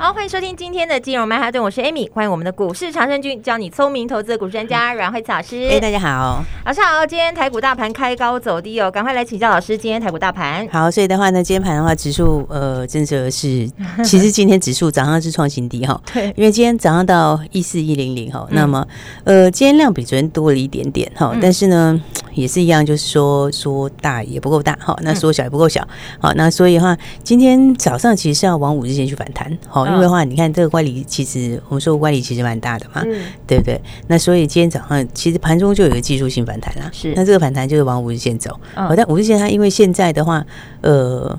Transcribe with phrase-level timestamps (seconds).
[0.00, 5.68] 好，欢迎收听今天的金融曼哈顿，我是 Amy，欢迎我们的股市长胜军，教你聪明投资的股市专家阮慧慈老师。
[5.68, 7.04] 哎，大家好，老师好。
[7.04, 10.68] 今天台股大盘开高走低哦，赶快来请教老师，今天台股大盘。
[10.68, 13.68] 好，所以的话呢，今天盘的话，指数呃，真的是，
[14.04, 18.86] 其实今天指数早上是创新低哈， 对，因为今天早上到一四一零零哈，那么
[19.24, 22.00] 呃，今天量比昨天多了一点点哈，但是呢，
[22.34, 25.84] 也是一样，就是说说大也不够大哈，那说小也不够小，
[26.20, 29.87] 好，那所以的话，今天早上其实是要往五日线去反弹，好。
[29.88, 33.14] 因为的话，你看这个乖离，其实我们说乖离其实蛮大的嘛，嗯、
[33.46, 33.80] 对不对？
[34.06, 36.90] 那所以今天早上其实盘中就有一个技术性反弹啦。
[36.92, 38.50] 是，那这个反弹就是往五日线走。
[38.74, 40.44] 好，但五日线它因为现在的话，
[40.82, 41.38] 呃。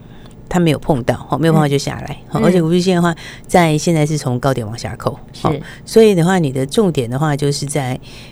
[0.52, 3.16] 它没有碰到，好，没有碰到就下来，好、嗯，而且五日线的话，
[3.46, 7.90] 在现在是从高点往下扣，是，所以的话，你的重点的话就是在，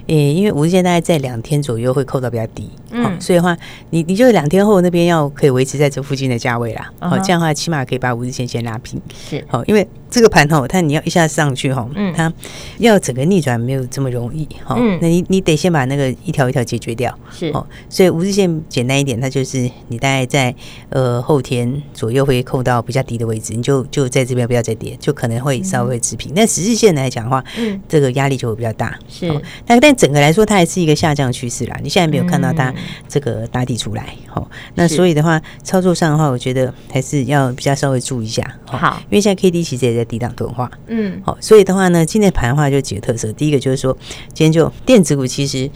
[0.08, 3.56] 诶、欸，因为五日线大概在两天左右会扣到比较低，嗯，所以的话，
[3.92, 12.32] 你你就两天后那边要可以维持在这附近的价位啦，好、嗯，这样的话起码可以把五日线先拉平，是，好，因为这个盘吼，它你要一下上去哈，嗯，它
[12.80, 20.54] 要整个逆转没有这么容易，哈，嗯，那你你得先把那个一条一条解决掉，是，哦，所以五日线简单一点，它就是你大概在
[20.90, 22.12] 呃后天左。
[22.12, 26.32] 右会扣到比较低的位置，你就就在这边不要再跌，就可能会稍微持平。
[26.34, 28.98] 那、嗯、十日线来讲的话，嗯，这个压力就会比较大。
[29.08, 29.30] 是，
[29.66, 31.78] 但但整个来说，它还是一个下降趋势啦。
[31.84, 32.74] 你现在没有看到它
[33.08, 38.58] 这个打底出来，好、嗯，那所以的话，操作上的话，我觉得还是要比较稍微注意一下。
[38.66, 43.32] 好，因为现在 K D 其实也在低档钝化，嗯，好，所以的话呢，今天盘的话就几个特色。
[43.34, 43.98] 第一个就是说，
[44.34, 45.70] 今天就电子股其实。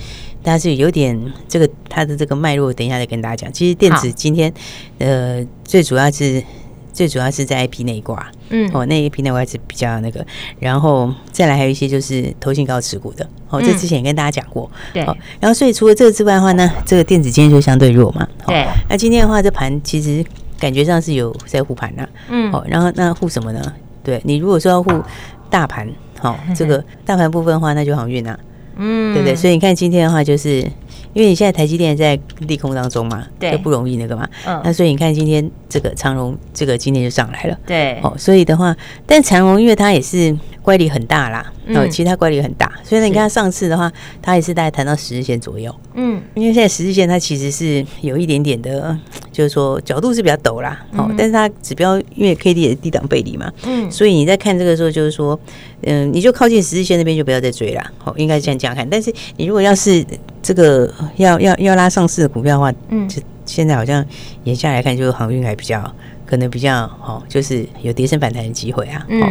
[0.43, 1.15] 但是有点
[1.47, 3.53] 这个它的这个脉络，等一下再跟大家讲。
[3.53, 4.51] 其实电子今天
[4.97, 6.43] 呃最主要是
[6.91, 10.25] 最主要是在 IP 那一挂，嗯，哦，那一批那块是比较那个，
[10.59, 15.03] 然后再来还有一些就是投信高持股的，哦，这之前也跟大家讲过，对。
[15.39, 18.65] 然后所以除了这个之外的话呢，这个电子今天就相对弱嘛，对。
[18.89, 20.25] 那今天的话，这盘其实
[20.57, 23.61] 感觉上是有在护盘呐，嗯，哦，然后那护什么呢？
[24.03, 24.91] 对你如果说要护
[25.49, 25.87] 大盘，
[26.19, 28.37] 好，这个大盘部分的话，那就航运啊。
[28.77, 29.35] 嗯，对不对？
[29.35, 30.59] 所以你看今天的话，就是
[31.13, 34.27] 因为你现在台积电在利空当中嘛，对，就不容易那个嘛。
[34.45, 37.57] 嗯，那所以你看今天这个长荣，这个今天就上来了。
[37.67, 38.75] 对，哦，所以的话，
[39.05, 43.91] 但长荣因为它也是乖离很大啦，哦，其实它乖离很大，所以呢，你看它上次的话，
[44.21, 45.75] 它也是大概谈到十日线左右。
[45.95, 48.97] 嗯，因为现在十日线它其实是有一点点的，
[49.31, 50.85] 就是说角度是比较陡啦。
[50.95, 55.39] 哦，但是它指标因为 K D 也是低档背离嘛，嗯，所以你在看这个时候，就是说，
[55.81, 57.83] 嗯，你就靠近十日线那边就不要再追了。
[58.03, 58.59] 哦，应该是这样。
[58.59, 60.05] 这样看，但是你如果要是
[60.43, 64.05] 这个要要要拉上市的股票的话，嗯，就现在好像
[64.43, 65.91] 眼下来看，就是航运还比较。
[66.31, 69.05] 可能比较好，就是有跌升反弹的机会啊。
[69.09, 69.21] 嗯，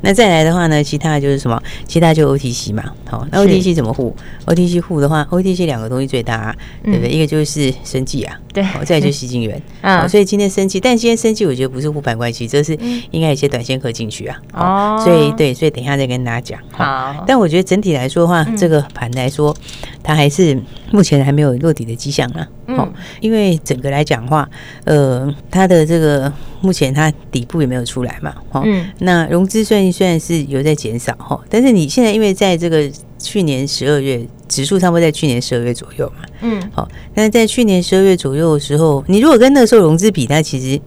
[0.00, 1.62] 那再来的话呢，其他就是什么？
[1.86, 2.82] 其他就 OTC 嘛。
[3.08, 4.12] 好，那 OTC 怎么护
[4.44, 7.10] ？OTC 护的话，OTC 两个东西最大，啊，对不对？
[7.10, 9.62] 一个就是生技啊，对，再就是矽晶圆。
[9.82, 12.76] 啊， 所以今天生技，但今天生技我觉得不是护盘关系，这是
[13.12, 14.36] 应该有些短线客进去啊。
[14.52, 16.60] 哦，所以对，所以等一下再跟大家讲。
[16.72, 19.56] 好，但我觉得整体来说的话，这个盘来说，
[20.02, 22.48] 它还是目前还没有落底的迹象啊。
[22.66, 24.50] 嗯，因为整个来讲的话，
[24.86, 26.32] 呃，它的这个。
[26.60, 40.80] 目前它底部也没有出来嘛，哈，嗯，那融资虽然虽然是有在减少哈，但是你现在因为在这个去年十二月指数差不多在去年十二月左右嘛，嗯，好，但是在去年十二月左右的时候，你如果跟那个时候融资比，它其实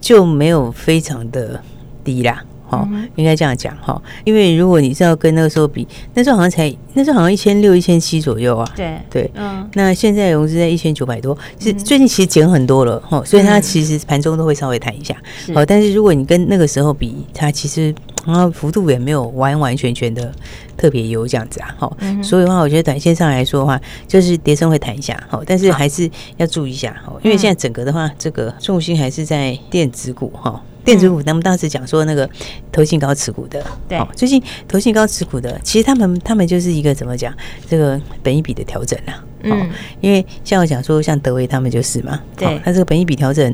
[0.00, 1.60] 就没有非常的
[2.02, 2.44] 低啦。
[2.70, 8.72] 哦，应该这样讲哈，因为如果你是要跟那个时候比，那时候好像才那时候好像一千六、一千七左右啊。
[8.74, 15.14] 对对，嗯，那现在融资在一千九百多，是最近其实减很多了哈，所以它其实盘中都会稍微弹一下。
[15.54, 20.32] 好，但是如果你跟那个时候比，它其实啊幅度也没有完完全全的
[20.76, 21.74] 特别优这样子啊。
[21.78, 25.22] 好，所以的话，我觉得短线上来说的话，就是跌升会弹一下。
[25.28, 30.60] 好，但是还是要注意一下哈，因为现在整个的话，这个重心还是在电子股哈。
[30.84, 32.28] 电子股，他们当时讲说那个
[32.70, 37.32] 投信高持股的，对，最近投信高持股的，其实他们他们就是一个怎么讲，
[37.68, 39.70] 这个本益比的调整啊，嗯，
[40.00, 43.44] 因为像我讲说，像德威他们就是嘛，对，它这个本益比调整，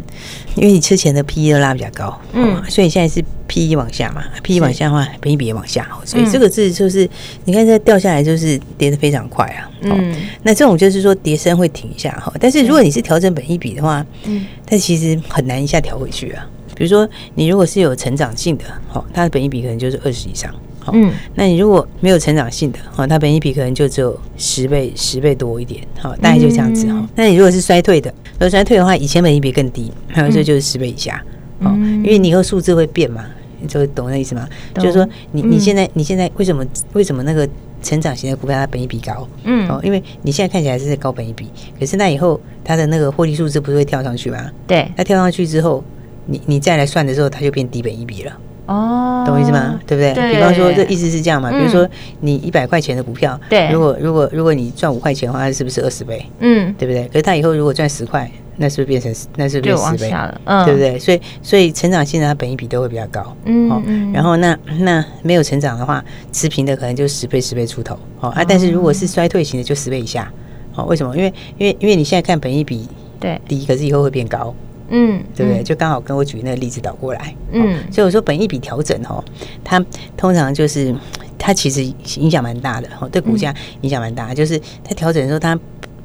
[0.57, 7.09] 因为你之前的 P E 都拉比较高，嗯，所以现在是 P E 往下嘛，P E 往下的话，本益比也往下，所以这个字就是
[7.45, 16.45] 你看这掉下来就是跌的非常快啊，嗯，那这种就是说跌升会停一下哈，但是如果你是调整本益比的话，嗯，但其实很难一下调回去啊。
[16.81, 27.07] 比如说，你如果是有成长性的，好，它的本益比可能就是二十以上，好，嗯，那你如果没有成长性的，好，它本益比可能就只有十倍、十倍多一点，好，大概就这样子哈。
[27.15, 31.23] 那你如果是衰退的，如果衰退的话，以前本益比更低，还有这就是十倍以下，
[31.59, 33.27] 哦，因为你以后数字会变嘛，
[33.61, 34.49] 你就懂那意思吗？
[34.77, 37.47] 就是说，你你现在你现在为什么为什么那个
[37.83, 39.29] 成长型的股票它本益比高？
[39.45, 41.47] 嗯，哦，因为你现在看起来是高本益比，
[41.79, 44.51] 可是那以后它的那个获利数字不是会跳上去吗？
[44.67, 45.85] 对，它跳上去之后，
[46.27, 48.33] 你你再来算的时候，它就变低本一比了。
[48.67, 49.81] 哦，懂我意思吗？
[49.85, 50.13] 对不对？
[50.15, 51.51] 对，比方说，这意思是这样嘛？
[51.51, 51.89] 比如说，
[52.21, 56.25] 你一百块钱的股票，对，如果如果如果你赚五块钱的话，它是不是二十倍？
[56.39, 57.09] 嗯，对不对？
[57.09, 60.15] 可是它以后如果赚十块，那是不是变成那是不是十倍？
[60.45, 60.97] 嗯，对不对？
[61.01, 63.35] 所以所以成长性的它本益比都会比较高。
[63.45, 67.99] 嗯，然后那那没有成长的话，持平的可能就十倍十倍出头。
[68.21, 70.31] 哦啊，但是如果是衰退型的，就十倍以下。
[70.77, 71.17] 哦，为什么？
[71.17, 72.87] 因为因为因为你现在看本一比
[73.19, 74.55] 对低，可是以后会变高。
[74.91, 75.63] 嗯，对不对？
[75.63, 77.35] 就刚好跟我举那个例子倒过来。
[77.53, 79.25] 嗯，所以我说本益比调整哦，
[79.65, 79.85] 它
[80.17, 80.95] 通常就是
[81.39, 81.83] 它其实
[82.21, 84.35] 影响蛮大的哦，对股价影响蛮大。
[84.35, 85.59] 就是它调整的时候，它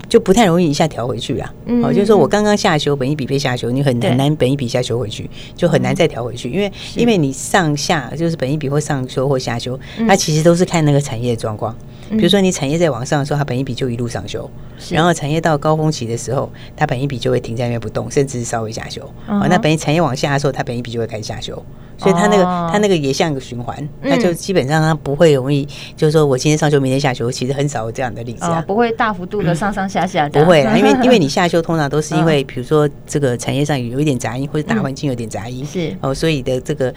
[0.07, 1.53] 就不太容易一下调回去啊。
[1.83, 11.75] 哦，就是说我刚刚下修，本一比被下修，你很很难本一比下修回去，就很难再调回去，因为因为你上下就是本一比或上修或下修，它其实都是看那个产业状况。
[12.10, 14.50] 比如说你产业在往上的时候，它本一比就一路上修，
[14.92, 19.02] 然后产业到高峰期的时候，它本一比就会停在那边不动，甚至是稍微下修。
[19.28, 21.56] 哦，那本益产业往下的时候，它本一比就会开始下修，
[21.98, 30.30] 所以它那个它那个也像一个循环，那就基本上它不会容易，就是说我今天上修，明天下修，其实很少有这样的例子啊，不会大幅度的上上下下。
[30.30, 35.96] 不会啦，因为因为你下修通常都是因为 比如说这个产业上有一点杂音，或者大环境有点杂音，是。
[36.02, 36.94] 哦，所以的这个。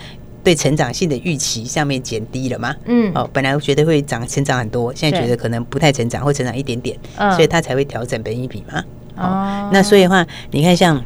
[0.49, 2.75] 对成长性的预期上面减低了嘛？
[2.87, 6.97] 嗯，哦，本来我觉得会长成长很多，现在觉得可能不太成长，会成长一点点，
[7.37, 8.83] 所以它才会调整本益比嘛。
[9.17, 11.05] 哦，那所以的话，你看像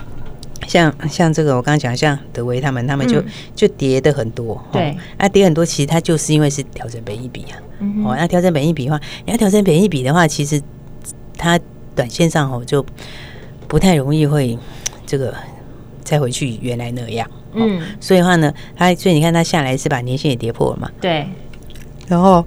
[0.68, 3.20] 像像这个，我刚刚讲像德威他们，他们就
[3.56, 7.58] 就跌的很多，对，啊跌很多，其实它就是因为是调整本益比啊。
[8.04, 10.62] 哦，那调整本益比的话，你要调整本益比的话，其实
[11.36, 11.58] 它
[11.96, 12.86] 短线上哦就
[13.66, 14.56] 不太容易会
[15.04, 15.34] 这个
[16.04, 17.28] 再回去原来那样。
[17.54, 20.90] 嗯，所以的话呢，它所以你看它下来是把年线也跌破了嘛？
[21.00, 21.26] 对。
[22.08, 22.44] 然后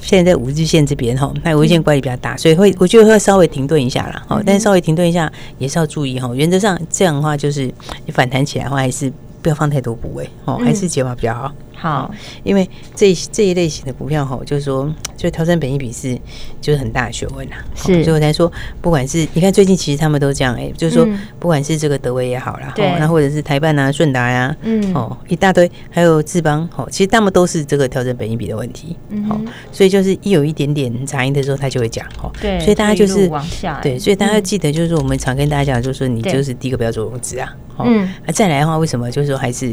[0.00, 4.22] 现在在五日线这边哈，那五日线乖离比较大，所以会我觉得会稍微停顿一下啦。
[4.28, 6.30] 哦，但是稍微停顿一下也是要注意哈。
[6.34, 7.72] 原则上这样的话，就是
[8.06, 11.52] 你反弹起来的话，还是不要放太多部位哦，还是解码比较好。
[11.78, 16.18] 好，因为这这一类型的股票哈，就是说，就调整本益比是
[16.60, 17.56] 就是很大的学问呐。
[17.76, 21.06] 是，所以我才说，不管是你看最近其实他们都这样哎，就是说，
[21.38, 28.96] 不管是这个德威也好啦，对，那或者是台办啊、顺达呀，嗯，哦，一大堆，还有智邦，哦，其实他们都是这个调整本益比的问题。
[29.10, 37.54] 嗯，所以就是一有一点点杂音的时候，他就会讲，哦，对，所以大家就是往下，对，所以大家要记得，就是我们常跟大家讲，就是说你就是第一个不要做融资啊，
[37.86, 39.70] 嗯，那再来的话，为什么就是说还是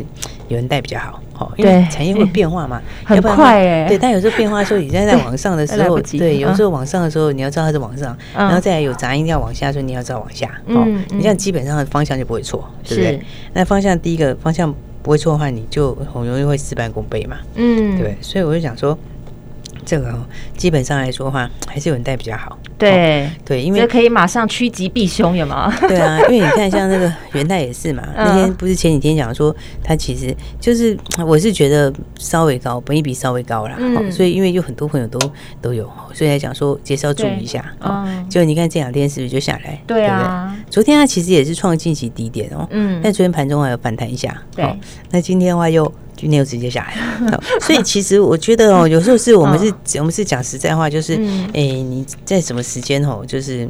[0.47, 1.19] 有人带比较好？
[1.37, 3.87] 哦，因为产业会变化嘛， 很快哎。
[3.87, 10.49] 对，但有时候变化的时候，你现在在 往上的时候，对，有时候往上的时候，你要知道它是往上，然后再来有杂音要往下的时候，你要知道往下。
[10.67, 13.21] 哦，你这样基本上的方向就不会错，对不对？
[13.53, 14.73] 那方向第一个方向
[15.03, 17.37] 不会错的话，你就很容易会事半功倍嘛。
[17.55, 18.97] 嗯，对，所以我就想说。
[19.85, 20.13] 这个
[20.57, 22.57] 基本上来说的话，还是有人带比较好。
[22.77, 25.73] 对对，因为可以马上趋吉避凶，有吗？
[25.87, 33.77] 对啊，因为你看像那个元代也是嘛， 那天不是前几天讲说，它其实就是我是觉得稍微高，本益比稍微高啦。
[34.11, 35.19] 所以因为有很多朋友都
[35.61, 37.63] 都有，所以来讲说介绍注意一下。
[37.79, 39.81] 嗯，就你看这两天是不是就下来？
[39.87, 42.67] 对啊，昨天它其实也是创近期低点哦。
[42.71, 44.35] 嗯，但昨天盘中还有反弹一下。
[44.53, 44.65] 对，
[45.11, 45.89] 那今天的话又。
[46.15, 46.95] 今天又直接下来。
[47.29, 51.15] 了，所以其实我觉得哦， 有时候是我们是，我们是讲实在话，就是，
[51.53, 53.67] 哎，你在什么时间哦，就是，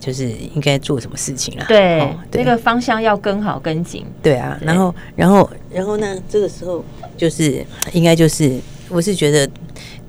[0.00, 1.64] 就是应该做什么事情啊？
[1.68, 4.04] 对，那个方向要跟好跟紧。
[4.22, 6.84] 对啊，然后，然后，然后呢，这个时候
[7.16, 8.58] 就是应该就是，
[8.88, 9.48] 我是觉得。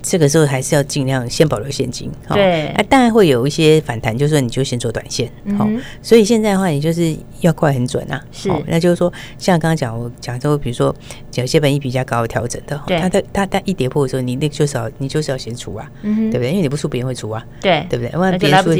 [0.08, 5.28] 这个时候还是要尽量先保留现金，对，那当然会有一些反弹，就是说你就先做短线，
[5.58, 5.68] 好，
[6.00, 10.94] 所以现在的话，你就是要快很准啊，是，那就是说，像刚刚讲我讲说，比如说
[11.40, 16.50] 有些本益比较高的调整的，它，它它它一跌破的时候，你那就是要你就是要先出啊，对不对？
[16.50, 18.16] 因为你不出，别人会出啊，对，对不对？
[18.18, 18.70] 万一别人出，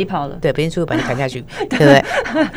[0.41, 2.05] 对，别人出会把你砍下去， 对不对？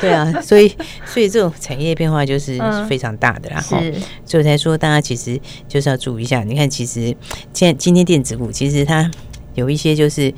[0.01, 0.71] 对啊，所以
[1.05, 3.93] 所以这种产业变化就是非常大的啦，是，
[4.25, 7.15] 所以才说大家其实就是要注意一下，你看，其实
[7.53, 8.51] 现在今天电子股。
[8.51, 9.09] 其实它
[9.55, 10.33] 有一些就是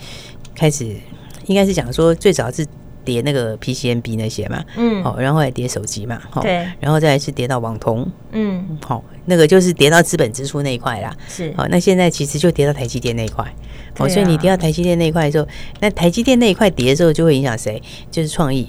[0.53, 0.95] 开始，
[1.47, 2.65] 应该是讲说最早是
[3.03, 13.45] 跌那个 PCMB 那些嘛，嗯，好，然后来跌手机嘛，对，然后再来是跌到网通，嗯，好，那个就是跌到资本支出那一块啦，是，好，那现在其实就跌到台积电那一块，
[13.97, 15.47] 好，所以你跌到台积电那一块的时候，
[15.79, 17.81] 那台积电那一块跌的时候就会影响谁？
[18.09, 18.67] 就是创意。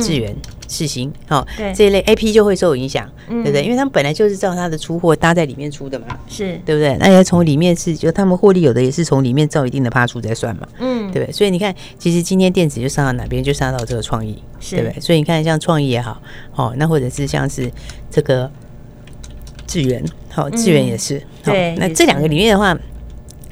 [0.00, 0.34] 智源、
[0.68, 3.64] 世新，好，这一类 A P 就会受影响，对不对？
[3.64, 6.96] 因为他们本来就是照他的出货搭在里面出的嘛，是对不对？
[7.00, 11.32] 那要从里面是，就他们获利有的也是从里面照一定的趴出再算嘛，嗯，对不对？
[11.32, 15.00] 所以你看，其实今天电子就上到哪边，就上到这个创意，对不对？
[15.00, 16.22] 所以你看，像创意也好，
[16.54, 17.70] 哦，那或者是像是
[18.10, 18.50] 这个
[19.66, 21.74] 智源，好，智源也是，对。
[21.76, 22.78] 那这两个里面的话，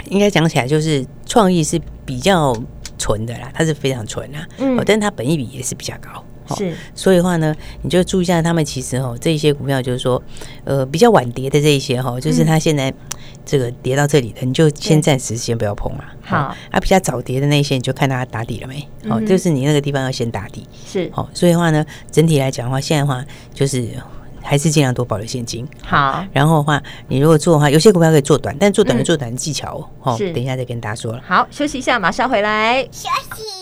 [0.09, 2.57] 应该讲起来就是创意是比较。
[3.01, 6.23] 纯的啦，它是非常纯啊，嗯，但是它本益比也是比较高，
[6.55, 10.23] 是，所以的话呢，你就注意一下，他们其实哦，这一些股票就是说，
[10.65, 12.93] 呃，比较晚跌的这一些哈，就是它现在
[13.47, 16.05] 这个跌到这里的，你就先暂时先不要碰了。
[16.21, 16.37] 好，
[16.71, 18.87] 啊，比较早跌的那些，你就看它打底了没？
[19.09, 23.89] 好，就是你那个地方要先打底，是，好，所以的话呢，整体来讲的话，现在的话就是。
[24.43, 25.67] 还是尽量多保留现金。
[25.85, 29.89] 好，然后的话，你如果做的话，有些股票可以做短，但做短的做短的技巧哦。
[30.01, 31.23] 好，等一下再跟大家说了。
[31.27, 32.83] 好，休息一下，马上回来。
[32.91, 33.61] 休息。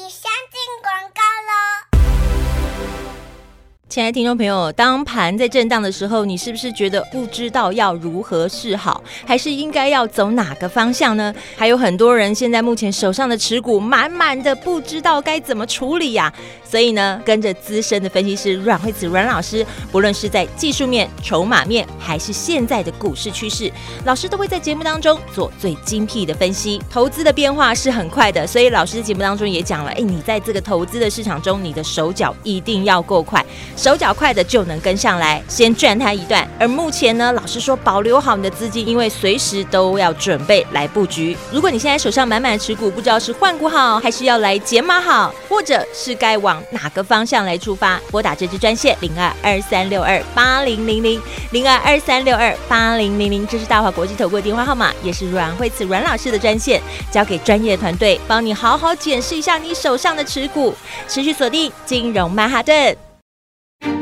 [3.89, 11.35] 亲爱的听众朋友，当盘在震荡的时候，你是不是觉得不知道要如何是好，还是应该要走哪个方向呢？
[11.57, 16.31] 还有很多人现在目前手上的持股满满的，不知道该怎么处理呀、
[16.63, 23.73] 所以呢，跟着资深的分析师阮慧子阮老师，不论是在技术面、筹码面，还是现在的股市趋势，
[24.05, 26.79] 老师都会在节目当中做最精辟的分析。
[26.91, 33.43] 投资的变化是很快的，所以老师节目当中也讲了，哎，你在这个投资的市场中，你的手脚一定要够快。
[33.79, 36.47] 手脚快的就能跟上来，先赚它一段。
[36.59, 41.37] 而目前呢，老实说，保留好你的资金，因为随时都要准备来布局。
[41.53, 56.83] 如果你现在手上满满的持股，不知道是换股好，还是要来减码好，或者是该往哪个方向来出发，拨打这支专线零二二三六二八零零零零二二三六二八零零零，这是大华国际投顾的电话号码，也是阮慧慈阮老师的专线，
[57.13, 60.75] 交给专业团队帮你好好检视一下你手上的持股，
[61.07, 63.08] 持续锁定金融曼哈顿。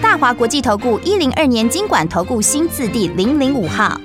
[0.00, 4.00] 大华国际投顾一零二年金管投顾新字第零零五号。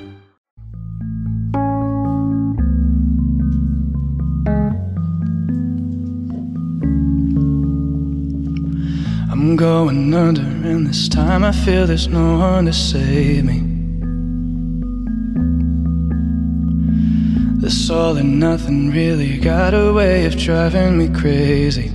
[9.32, 13.72] I'm going under and this time I feel there's no one to save me.
[17.62, 21.95] This all and nothing really got a way of driving me crazy.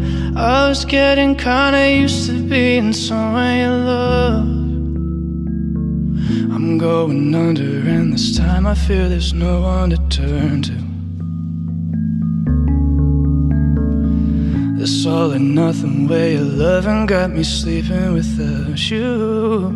[0.35, 4.47] I was getting kinda used to being someone you love.
[6.55, 10.77] I'm going under, and this time I feel there's no one to turn to.
[14.79, 19.67] This all or nothing way of loving got me sleeping without you.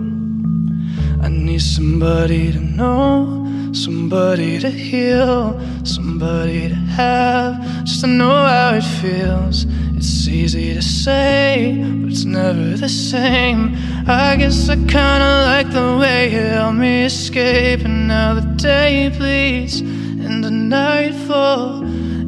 [1.21, 8.75] I need somebody to know, somebody to heal, somebody to have, just to know how
[8.75, 9.65] it feels.
[10.07, 13.75] It's easy to say, but it's never the same.
[14.05, 19.09] I guess I kinda like the way you help me escape, and now the day
[19.09, 21.81] bleeds into nightfall,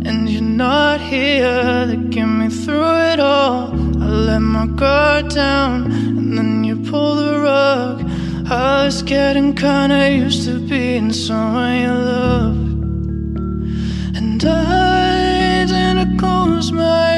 [0.08, 3.70] and you're not here to get me through it all.
[4.02, 7.98] I let my guard down, and then you pull the rug.
[8.50, 12.58] I was getting kinda used to being someone you love,
[14.18, 17.17] and I didn't close my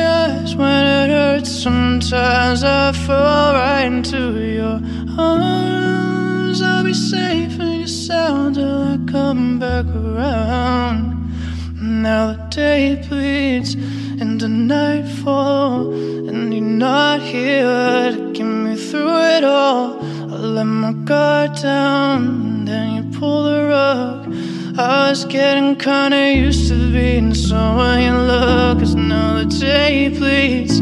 [2.10, 4.82] Sometimes I fall right into your
[5.16, 6.60] arms.
[6.60, 11.32] I'll be safe and you sound till I come back around.
[11.80, 19.44] Now the day bleeds into nightfall, and you're not here to get me through it
[19.44, 20.00] all.
[20.02, 24.34] I let my guard down, then you pull the rug.
[24.80, 30.82] I was getting kinda used to being someone you love, cause now the day bleeds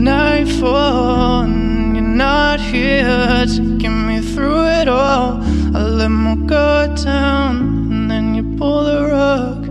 [0.00, 5.42] nightfall, and you're not here to get me through it all.
[5.74, 7.56] I let my guard down,
[7.92, 9.68] and then you pull the rug.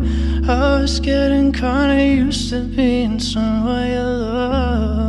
[0.47, 5.08] I was getting kinda used to being someone you loved.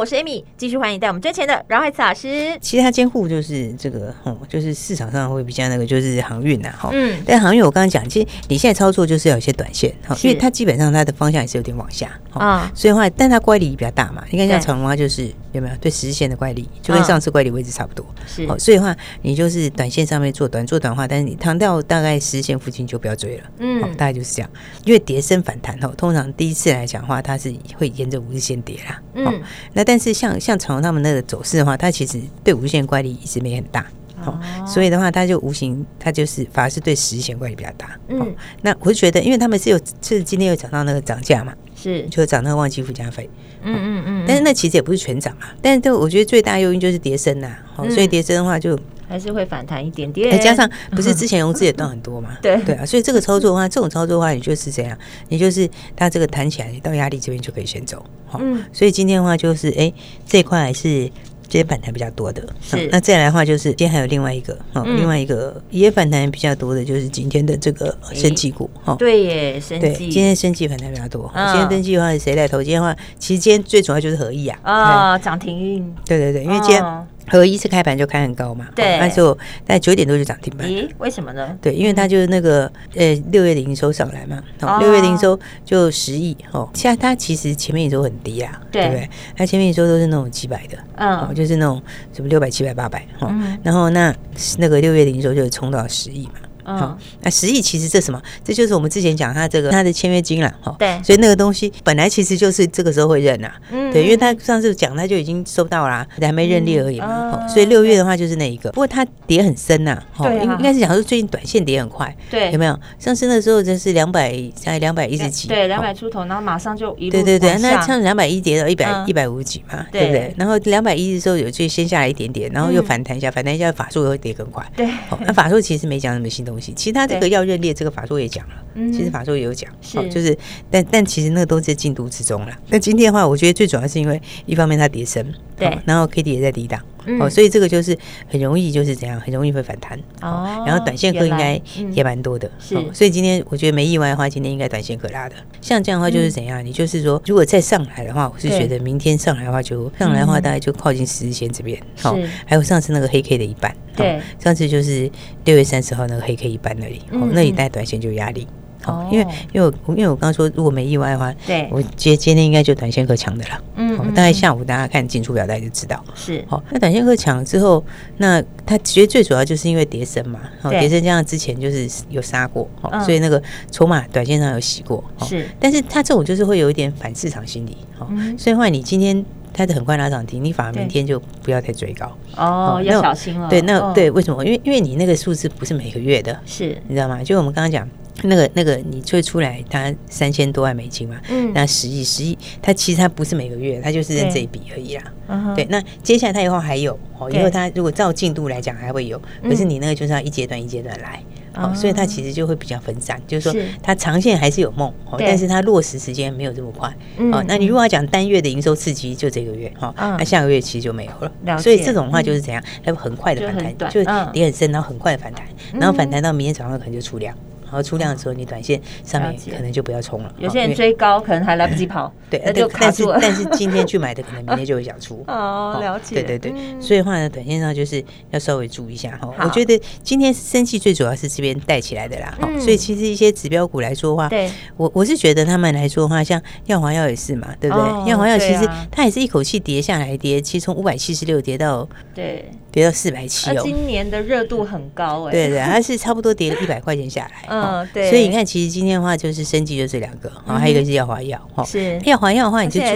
[0.00, 2.56] 我是 Amy，继续欢迎在我们赚钱的阮蕙慈老师。
[2.58, 4.14] 其实他监护就是这个，
[4.50, 6.90] 就是市场上会比较那个，就是航运呐，哈。
[6.92, 7.22] 嗯。
[7.24, 12.70] 但航运我刚刚讲，其实你现在操作就是要有一些短线，哈，因为它基本上它的方向也是有点往下，啊。
[12.74, 14.24] 所以的话，但它乖离比较大嘛。
[14.30, 18.04] 你看像长荣啊，就是有没有对十日线的乖离，就跟上次乖离位置差不多。
[18.26, 18.44] 是。
[18.46, 23.44] 哦，所以的话，你就是短线上面做短做短话，但是你躺到大概十日线附近就不要追了。
[23.60, 23.80] 嗯。
[23.96, 24.50] 大概就是这样，
[24.84, 29.00] 因为跌升反弹后，通常第一次来讲的话，它是会沿着五日线跌啦。
[29.14, 29.40] 嗯。
[29.74, 33.88] 那但是像像长隆他们那个走势的话，它其实对五日线乖离一直没很大，好、
[34.24, 37.98] 哦，所以的话，它就无形它就是反而是对十日线乖离比较大。
[38.08, 38.26] 嗯、哦，
[38.62, 43.28] 那我就觉得，因为他们是有是今天有涨到那个涨价嘛，是就涨那个旺季附加费。
[43.62, 48.78] 嗯嗯嗯，但是那其实也不是全涨啊，但是都我觉得最大诱因就是跌升呐，好、哦，所以跌升的话就。
[49.10, 52.30] 还是会反弹一点点，再加上不是之前融资也断很多嘛？
[52.40, 54.96] 对对啊，所以这个操作的话，这种操作的话，你就是这样，
[55.28, 59.92] 你就是它这个弹起来到压力这边就可以先走，好，嗯，所以今天的话就是，哎，
[60.24, 61.10] 这块还是
[61.50, 62.88] 今天反弹比较多的，是。
[62.92, 71.28] 那再来的话就是，今天还有另外一个，哈，另外一个也反弹比较多的，就是今天的这个升绩股，哈，对耶，升绩，今天升绩反弹比较多。
[71.34, 72.62] 今天升绩的话是谁来投？
[72.62, 76.82] 今天的话，其实今天最主要就是合意啊，啊，涨停，对对对，因为今天。
[77.30, 80.68] 合一次开盘就开很高嘛，对，那时候在九点多就涨停板。
[80.68, 81.56] 咦，为什么呢？
[81.62, 84.42] 对，因为它就是那个呃六月的营收上来嘛，
[84.80, 86.68] 六月的营收就十亿哦。
[86.74, 89.08] 现在它其实前面一周很低啊，对不对？
[89.36, 91.80] 它前面一周都是那种几百的，嗯，就是那种
[92.12, 94.14] 什么六百、七百、八百，嗯，然后那
[94.58, 96.32] 那个六月的营收就冲到十亿嘛。
[96.64, 98.20] 好，那十亿其实这什么？
[98.44, 100.74] 这就是我们之前讲他这个他的签约金了，哈。
[100.78, 108.70] 对，所以那个东西本来其实就是这个时候会认呐，嗯，对，因为他上次讲他就已经收到啦，还没认列而已嘛，所以六月的话就是那一个。
[108.72, 112.78] 不过它跌很深呐，哈，应应该是讲说最近短线跌很快，对，有没有？
[112.98, 120.34] 上升的时候就是两百在两百一十几，对，两百出头，然后马上就一路对对对，那像两百一跌到一百一百五十几嘛，对不对？
[120.36, 124.88] 然后两百一的时候有就先下来一点点，然后又反弹一下，反弹一下法术会跌更快，对，
[125.26, 127.40] 那法术其实没讲什么新东西，其他这个要。
[127.40, 130.36] 要认列这个法术也讲了，嗯、其实法术也有讲，是就是，
[130.70, 132.54] 但但其实那个都在进度之中了。
[132.68, 135.24] 那今天的话，我觉得最主要是因为一方面它跌升，
[135.56, 136.78] 对，然后 K D 也在抵挡，
[137.18, 137.96] 哦，所以这个就是
[138.28, 140.62] 很容易就是怎样，很容易会反弹哦。
[140.66, 141.58] 然后短线客应该
[141.92, 142.74] 也蛮多的，是。
[142.92, 145.34] 所以今天我觉得没意外的话，今天应该短线客拉的。
[145.62, 155.10] 像这样的话就是怎样，你就是说，如果再上来的话，我是觉得明天上来的话，就上来的话大概就靠近十日线这边，好，还有上次那个黑 K 的一半，对，上次就是
[155.44, 158.46] 六月三十号那个黑 K 一半那里，哦，那里带短线就有压力。
[158.82, 163.62] 好，因为因为我因为我刚刚说，如果没意外的话，对，我今今天应该就短线客强的了。
[163.76, 166.02] 嗯，大概下午大家看进出表带就知道。
[166.14, 167.84] 是，好，那短线客强之后，
[168.16, 175.04] 那它其实最主要就是因为叠升嘛，好，叠升加上之前就是有杀过，好，所以那个筹码短线上有洗过。
[175.26, 179.22] 是，但是它这种就是会有一点反市场心理，好，所以话你今天。
[179.52, 183.48] 它的很快拉涨停，你反而明天就不要太追高哦，要小心了。
[183.48, 184.44] 对，那对，为什么？
[184.44, 187.22] 因为因为你那个数字不是每个月的，是你知道吗？
[187.22, 187.88] 就我们刚刚讲
[188.22, 195.54] 那个那个，你最出来它三千多万美金嘛，嗯，那十亿十亿，它其实它不是每个月，它就是认这一笔而已啦。
[195.54, 201.22] 对，那接下来它以后还有哦，因为它如果照进度来讲还会有，可是你那个就是要一阶段一阶段来。
[201.54, 206.88] 哦，所以它其实就会比较分散，就是说它长线还是有梦，哦，但是它落实时间没有这么快。
[207.32, 211.58] 哦，那你如果要讲单月的营收刺激，就这个月，哈，那下个月其实就没有了。
[211.58, 217.34] 所以这种话就是怎样，它会很快的反弹，就跌很深，然后很快的反弹，然后反弹到明天早上可能就出量。
[217.70, 220.34] 然后出量的时候，你短线上面可能就不要冲了。
[220.38, 223.18] 有些人追高可能还来不及跑， 对，那就卡住了。
[223.22, 225.22] 但是今天去买的，可能明天就会想出。
[225.28, 226.20] 哦，了解。
[226.20, 229.32] 对对对，所以的话呢，短线上就是要稍微注意一下哈。
[229.44, 232.36] 我觉得今天生气最主要是这边带起来的啦。
[232.58, 238.10] 所以其实一些指标股来说的话，对，我我是觉得他们来说的话，像耀华药也是嘛，对不对？
[238.10, 242.50] 耀华药其实它也是一口气跌下来，跌，其实从五百七十六跌到对。
[242.72, 245.32] 跌到四百七哦，今年的热度很高哎。
[245.32, 247.48] 对对，它是差不多跌了一百块钱下来。
[247.62, 248.10] 嗯，对。
[248.10, 251.64] 所以你看，其实今天的话就是升级就这两个，然后还有一个是要华药哈。
[251.64, 252.90] 是要华药的话，你就注意。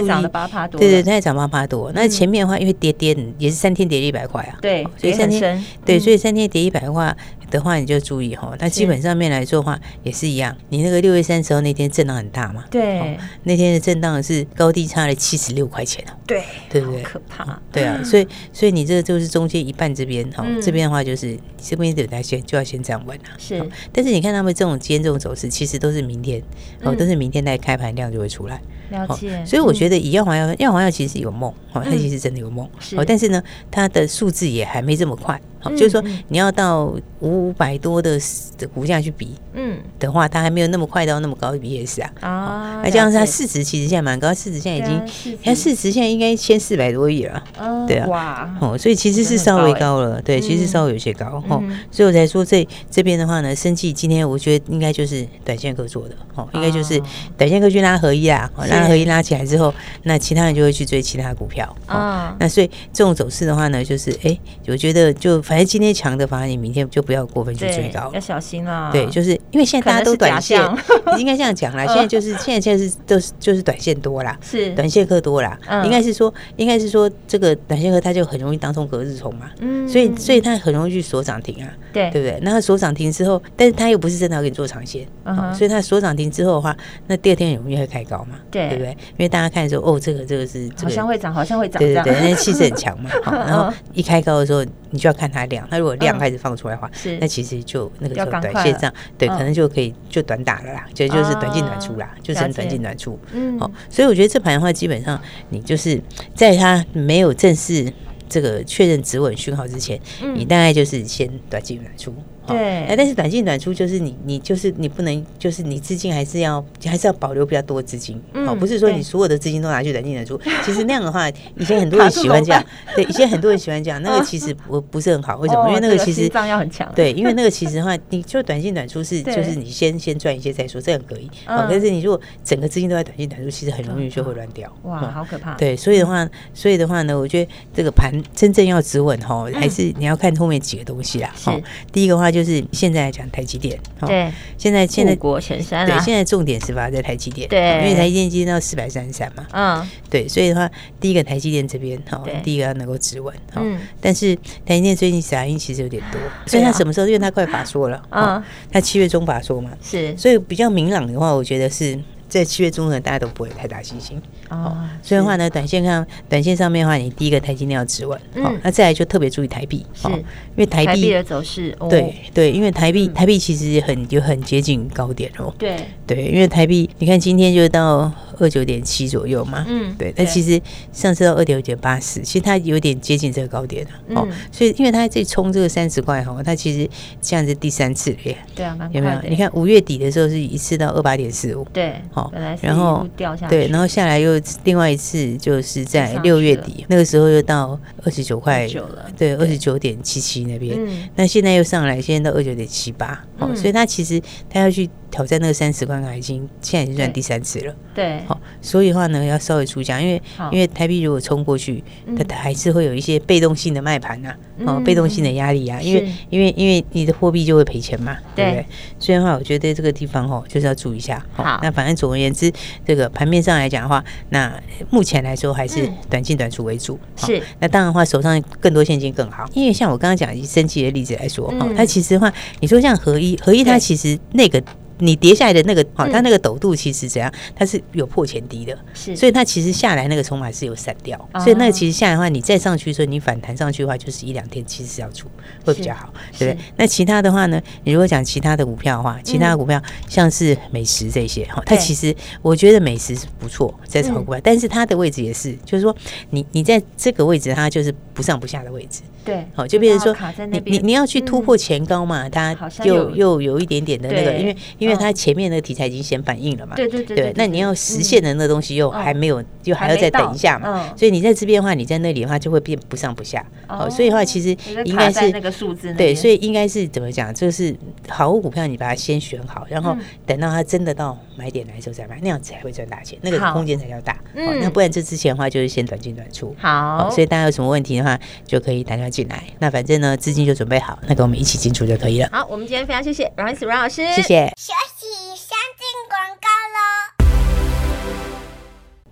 [0.71, 1.91] 对对，它也涨八趴多。
[1.93, 4.57] 那前面的话，因为跌跌也是三天跌了一百块啊。
[4.61, 7.15] 对，所以三天对，所以三天跌一百块
[7.55, 8.55] 的话，你就注意哈。
[8.59, 10.55] 那基本上面来说的话，也是一样。
[10.69, 12.63] 你那个六月三十号那天震荡很大嘛？
[12.69, 13.17] 对。
[13.43, 16.15] 那天的震荡是高低差了七十六块钱啊。
[16.27, 16.43] 对。
[16.69, 17.01] 对不对？
[17.01, 17.59] 可怕。
[17.71, 19.55] 对啊， 所以所以你这个就是中间。
[19.65, 23.23] 一半这边哈，这边的话就是这边得来先就要先站稳了。
[23.37, 26.39] 是，但是你看他们这种今天这种走势，其实都是明天
[26.83, 28.61] 哦，都是明天在开盘量就会出来。
[28.91, 29.43] 了解。
[29.45, 33.41] 所以我觉得以耀华药，耀华药其实有梦哦，它其实真的有梦哦，但是呢，
[33.71, 35.39] 它的数字也还没这么快。
[35.71, 38.19] 就是说，你要到五百多的
[38.57, 42.11] 的股价去比，嗯，的话，它还没有那么快到那么高的 EPS 啊。
[42.21, 47.43] 啊，再加上它市值其实现在蛮高，市值现在已经，它市值现在应该一千四百多亿了。
[47.87, 51.43] 对啊，哇，哦，所以其实是稍微高了，对，其实稍微有些高。
[51.49, 57.01] 哦，所以我才说这这边的话呢，生技今天我觉得应该就是短线客做的，哦，应该就是
[57.35, 59.73] 短线客去拉合一啊，拉合一拉起来之后，
[60.03, 61.75] 那其他人就会去追其他股票。
[61.87, 65.54] 啊，那所以这种走势的话呢，就是哎，我觉得就反。
[65.55, 68.89] 反正今天强的，反而你明天就不要过分去追高，要小心了。
[68.91, 70.61] 对，就是因为现在大家都短线，
[71.17, 71.87] 应该这样讲啦。
[71.87, 75.57] 现在就是现在现在是都是就是短线多啦，是短线客多啦。
[75.85, 79.49] 应该是说，应该是说这个短线客他就很容易当冲隔日冲嘛。
[79.61, 81.71] 嗯，所以所以他很容易去锁涨停啊。
[81.93, 82.37] 对，对不对？
[82.41, 85.07] 那他锁涨停之后，但是他又不是真的要给你做长线，
[85.53, 86.75] 所以他锁涨停之后的话，
[87.07, 88.35] 那第二天很容易会开高嘛。
[88.51, 88.91] 对，对不对？
[88.91, 93.09] 因为大家看的时候，哦，这个这个是好像会涨，好像会涨，对对对，那气势很强嘛。
[93.23, 97.17] 然后一开高的时候，你就要看它量，它如果量开始放出来的话，是。
[97.19, 103.19] 那其实就那个时候短线上，对，可能就可以就短打了啦，就就是短进短出啦，就成短进短出。
[103.31, 106.01] 嗯，好，所以我觉得这盘的话，基本上你就是
[106.33, 107.91] 在它没有正式
[108.27, 109.99] 这个确认止稳讯号之前，
[110.35, 112.13] 你大概就是先短进短出。
[112.47, 120.39] 对，哎但是短进短出就是你，你就是你不能，就是你资金还是要还是要保留比较多资金，哦，不是说你所有的资金都拿去短进短出。
[120.63, 122.63] 其实那样的话，以前很多人喜欢这样，
[122.95, 125.37] 对，以前很多人喜欢这样，那个其实不不是很好。
[125.37, 125.67] 为什么？
[125.69, 126.91] 因为那个其实脏要很强。
[126.95, 131.25] 对，因为那个其实的话，你就短进短出是就是你先先赚一些再说，这样可以。
[131.47, 134.71] 哦，但是你如果整个资金都在短进短出，其实很容易就会乱掉。
[134.83, 135.55] 哇，好可怕。
[135.55, 141.33] 对，所以的话，所以的话呢，我觉得这个盘真正要止稳哈，还是你要看后面几个东西啦。
[141.33, 141.59] 好，
[141.91, 142.34] 第一个话。
[142.35, 150.69] 就是现在来讲台积电，对，现在现在国前三，对，现在重点是发在台积电，对，因为台积电今天到四百三十三嘛，嗯，对，所以的话，
[150.99, 157.07] 第一个台积电这边，哈，第一个要能够止稳，嗯，但是台积电最近杂音其实有点多，所以它什么时候？
[157.07, 161.97] 因为它快法说了，啊，它七月中法说嘛，是，所以比较明朗的话，我觉得是。
[162.27, 164.21] 在七月中呢，大家都不会太大信心
[164.55, 164.77] 哦。
[165.01, 170.23] 所以的话呢，短线看短线上面的话，你第一个台积电要止稳，好，那再来就特别注意台币，是，因
[170.57, 175.75] 为台币的走势，对对，因为台币台币其实很就很接近高点哦，对。
[176.07, 180.61] 对，因为台币你看今天就到二九点七左右嘛，嗯，对，但其实
[180.93, 186.87] 上次到二九点八四，其实它有点接近这个高点了，哦，所以因为它在冲这个三十块哈，它其实
[187.23, 189.19] 这样子第三次了耶，对啊，有没有？
[189.27, 192.31] 你看五月底的时候是一次到二八点四五，对，好。
[192.61, 200.75] 然后掉下来，对，然后下来又另外一次就是在六月底，那个时候又到二十九块九了，对，二十九点七七那边。
[200.77, 203.23] 嗯，那现在又上来，现在到二九点七八。
[203.39, 204.89] 哦，所以他其实他要去。
[205.11, 208.34] 挑战那个三十关卡已经现在已经算第三次了，对，好，
[208.65, 211.83] 所以的话呢，要稍微出价，因为因为台币如果冲过去，
[212.27, 214.33] 它还是会有一些被动性的卖盘呐，
[214.65, 218.45] 哦，被动性的压力啊，因为因为因为你的货币就会赔钱嘛，对。
[218.45, 218.65] 不对？
[218.99, 221.23] 所以的话，我觉得这个地方哦，就是要注意一下。
[221.33, 222.51] 好，那反正总而言之，
[222.85, 224.51] 这个盘面上来讲的话，那
[224.89, 226.99] 目前来说还是短进短出为主。
[227.15, 234.61] 是，那当然的话，手上更多现金更好，因为像我刚刚讲以升级的例子来说，哦，它其实的话，你说像合一，合一它其实那个。
[234.99, 237.31] 你跌下来的那个，好，它那个陡度其实怎样？
[237.55, 245.27] 它是有破前低的，是，所以它其实下来那个筹码是有散掉，所以那个其实下来的话，你再上去的时候，你反弹上去的话，就是一两天其实是要出
[245.63, 246.57] 会比较好，对不对？
[246.77, 247.61] 那其他的话呢？
[247.83, 255.95] 你如果讲其他的股票的话，其他的股票像是美食这些哈，它其实我觉得美食是不错，在炒股票，但是它的位置也是，就是说
[256.29, 259.01] 你你在这个位置，它就是不上不下的位置。
[259.23, 264.55] 对，好，就变成说你你你要去突破前高嘛，它又又有一点点的那个，因为
[264.85, 277.33] 因为它前面那个题材已经先反应了嘛，对对对，那你要实现的那东西又还没有，就还要再等一下嘛，所以你在这边的话，你在那里的话就会变不上不下，哦，所以的话其实应该是那个数字，对，所以应该是怎么讲？
[277.33, 277.75] 就是
[278.07, 292.29] 好股票，你把它先选好，然后等到它真的到买点来的时候再买，那样子才会赚大钱，那个空间才叫大，嗯，那不然这之前的话就是先短进短出，好，所以大家有什么问题的话就可以打电话进来，那反正呢，资金就准备好，那跟我们一起进出就可以了。
[292.31, 294.47] 好，我们今天非常谢谢阮老师，谢谢。
[294.57, 296.54] 休息，先进广告喽。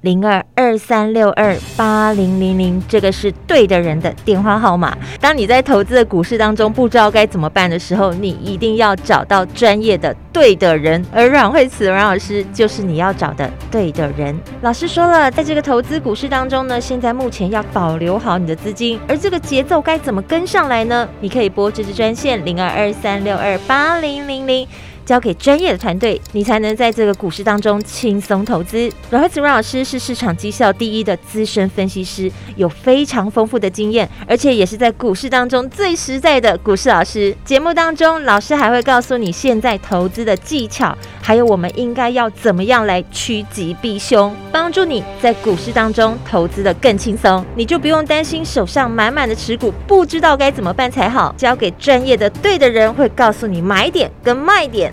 [0.03, 4.97] 零二二三六二八零零零，这个是对的人的电话号码。
[5.21, 11.01] 当你在投资的股市当中不知道该怎么办的时候，你一定要找到专业的对的人。
[11.09, 14.37] 而阮慧慈阮老师就是你要找的对的人。
[14.61, 21.07] 老师说了，在这个投资股市当中呢，现在目前要保留好你的资金，而这个节奏该怎么跟上来呢？
[21.21, 24.67] 你可以拨这支专线零二二三六二八零零零。
[25.05, 28.91] 交给专业的团队，你才能在这个股市当中轻松投资。
[29.09, 37.35] 阮慧慈阮老师是市场绩效第一的资深分析师，有非常丰富的经验，而且也是在股市当中最实在的股市老师。
[37.43, 47.45] 节目当中，老师还会告诉你现在投资的技巧，还有我们应该要怎么样来趋吉避凶，帮助你在股市当中投资的更轻松。
[47.55, 51.33] 你就不用担心手上满满的持股，不知道该怎么办才好。
[51.37, 54.92] 交给专业的对的人，会告诉你买点跟卖点。